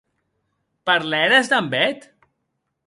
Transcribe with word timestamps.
Parlères 0.87 1.47
damb 1.51 1.73
eth? 1.87 2.05